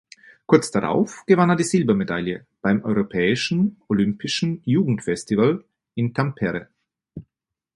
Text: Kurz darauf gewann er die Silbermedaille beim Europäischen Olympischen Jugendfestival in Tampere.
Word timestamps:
Kurz 0.47 0.71
darauf 0.71 1.27
gewann 1.27 1.51
er 1.51 1.55
die 1.57 1.63
Silbermedaille 1.63 2.47
beim 2.63 2.83
Europäischen 2.83 3.79
Olympischen 3.87 4.63
Jugendfestival 4.65 5.63
in 5.93 6.15
Tampere. 6.15 6.69